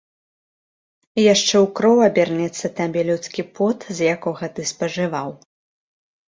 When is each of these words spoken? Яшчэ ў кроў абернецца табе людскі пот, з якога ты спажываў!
Яшчэ 1.33 1.53
ў 1.63 1.65
кроў 1.79 1.97
абернецца 2.05 2.71
табе 2.79 3.01
людскі 3.11 3.41
пот, 3.61 3.87
з 3.99 4.09
якога 4.15 4.45
ты 4.57 4.61
спажываў! 4.73 5.29